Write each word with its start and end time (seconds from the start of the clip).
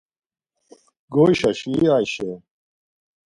Goyşaşi-i 1.13 1.87
Ayşe. 1.97 2.29